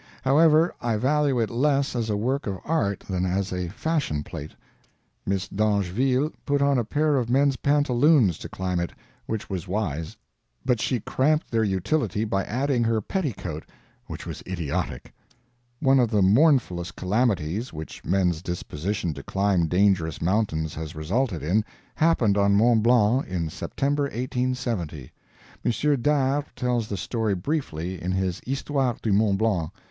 However, 0.23 0.73
I 0.81 0.97
value 0.97 1.39
it 1.39 1.51
less 1.51 1.95
as 1.95 2.09
a 2.09 2.17
work 2.17 2.47
of 2.47 2.57
art 2.65 3.01
than 3.01 3.23
as 3.23 3.53
a 3.53 3.67
fashion 3.67 4.23
plate. 4.23 4.55
Miss 5.27 5.47
d'Angeville 5.47 6.31
put 6.43 6.59
on 6.59 6.79
a 6.79 6.83
pair 6.83 7.17
of 7.17 7.29
men's 7.29 7.57
pantaloons 7.57 8.39
to 8.39 8.49
climb 8.49 8.79
it, 8.79 8.91
which 9.27 9.47
was 9.47 9.67
wise; 9.67 10.17
but 10.65 10.81
she 10.81 10.99
cramped 11.01 11.51
their 11.51 11.63
utility 11.63 12.25
by 12.25 12.43
adding 12.45 12.83
her 12.83 12.99
petticoat, 12.99 13.63
which 14.07 14.25
was 14.25 14.41
idiotic. 14.47 15.13
One 15.79 15.99
of 15.99 16.09
the 16.09 16.23
mournfulest 16.23 16.95
calamities 16.95 17.71
which 17.71 18.03
men's 18.03 18.41
disposition 18.41 19.13
to 19.13 19.21
climb 19.21 19.67
dangerous 19.67 20.19
mountains 20.19 20.73
has 20.73 20.95
resulted 20.95 21.43
in, 21.43 21.63
happened 21.93 22.39
on 22.39 22.55
Mont 22.55 22.81
Blanc 22.81 23.27
in 23.27 23.51
September 23.51 24.05
1870. 24.11 25.11
M. 25.63 26.01
D'Arve 26.01 26.55
tells 26.55 26.87
the 26.87 26.97
story 26.97 27.35
briefly 27.35 28.01
in 28.01 28.11
his 28.11 28.41
HISTOIRE 28.47 28.95
DU 29.03 29.13
MONT 29.13 29.37
BLANC. 29.37 29.69